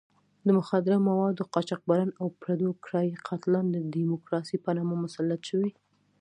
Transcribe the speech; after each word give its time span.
د 0.45 0.47
مخدره 0.57 0.97
موادو 1.09 1.49
قاچاقبران 1.53 2.09
او 2.21 2.27
پردو 2.41 2.69
کرایي 2.85 3.13
قاتلان 3.27 3.65
د 3.71 3.77
ډیموکراسۍ 3.95 4.57
په 4.65 4.69
نامه 4.77 4.95
مسلط 5.03 5.41
شوي. 5.49 5.71